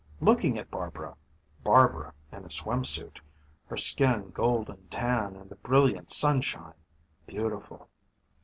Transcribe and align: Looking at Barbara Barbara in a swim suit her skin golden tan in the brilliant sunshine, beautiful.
Looking 0.19 0.57
at 0.57 0.71
Barbara 0.71 1.15
Barbara 1.63 2.15
in 2.31 2.43
a 2.43 2.49
swim 2.49 2.83
suit 2.83 3.21
her 3.67 3.77
skin 3.77 4.31
golden 4.31 4.87
tan 4.87 5.35
in 5.35 5.47
the 5.47 5.55
brilliant 5.57 6.09
sunshine, 6.09 6.73
beautiful. 7.27 7.87